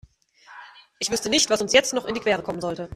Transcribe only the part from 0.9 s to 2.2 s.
Ich wüsste nicht, was uns jetzt noch in